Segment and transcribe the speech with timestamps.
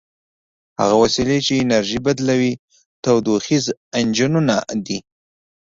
[0.79, 2.51] هغه وسیلې چې انرژي بدلوي
[3.03, 3.65] تودوخیز
[3.99, 4.99] انجنونه دي.